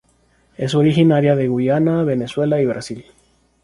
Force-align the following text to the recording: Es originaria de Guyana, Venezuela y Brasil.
Es 0.57 0.73
originaria 0.73 1.35
de 1.35 1.47
Guyana, 1.47 2.01
Venezuela 2.03 2.59
y 2.59 2.65
Brasil. 2.65 3.05